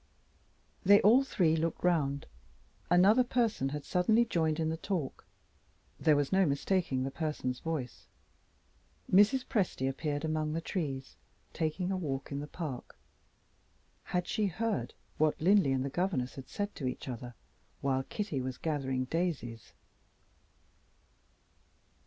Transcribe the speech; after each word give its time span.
They 0.83 0.99
all 1.01 1.23
three 1.23 1.55
looked 1.55 1.83
round. 1.83 2.25
Another 2.89 3.23
person 3.23 3.69
had 3.69 3.85
suddenly 3.85 4.25
joined 4.25 4.59
in 4.59 4.69
the 4.69 4.75
talk. 4.77 5.27
There 5.99 6.15
was 6.15 6.31
no 6.31 6.43
mistaking 6.47 7.03
the 7.03 7.11
person's 7.11 7.59
voice: 7.59 8.07
Mrs. 9.13 9.45
Presty 9.45 9.87
appeared 9.87 10.25
among 10.25 10.53
the 10.53 10.59
trees, 10.59 11.17
taking 11.53 11.91
a 11.91 11.97
walk 11.97 12.31
in 12.31 12.39
the 12.39 12.47
park. 12.47 12.97
Had 14.05 14.25
she 14.27 14.47
heard 14.47 14.95
what 15.19 15.39
Linley 15.39 15.71
and 15.71 15.85
the 15.85 15.89
governess 15.91 16.33
had 16.33 16.49
said 16.49 16.73
to 16.73 16.87
each 16.87 17.07
other 17.07 17.35
while 17.81 18.01
Kitty 18.01 18.41
was 18.41 18.57
gathering 18.57 19.05
daisies? 19.05 19.73